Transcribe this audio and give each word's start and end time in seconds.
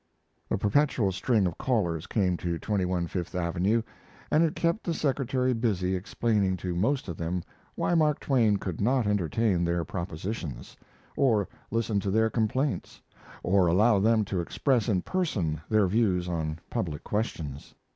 A 0.49 0.57
perpetual 0.57 1.11
string 1.11 1.45
of 1.45 1.59
callers 1.59 2.07
came 2.07 2.35
to 2.37 2.57
21 2.57 3.05
Fifth 3.05 3.35
Avenue, 3.35 3.83
and 4.31 4.43
it 4.43 4.55
kept 4.55 4.83
the 4.83 4.95
secretary 4.95 5.53
busy 5.53 5.95
explaining 5.95 6.57
to 6.57 6.73
most 6.73 7.07
of 7.07 7.17
them 7.17 7.43
why 7.75 7.93
Mark 7.93 8.19
Twain 8.19 8.57
could 8.57 8.81
not 8.81 9.05
entertain 9.05 9.63
their 9.63 9.85
propositions, 9.85 10.75
or 11.15 11.47
listen 11.69 11.99
to 11.99 12.09
their 12.09 12.31
complaints, 12.31 12.99
or 13.43 13.67
allow 13.67 13.99
them 13.99 14.25
to 14.25 14.41
express 14.41 14.89
in 14.89 15.03
person 15.03 15.61
their 15.69 15.85
views 15.85 16.27
on 16.27 16.57
public 16.71 17.03
questions. 17.03 17.75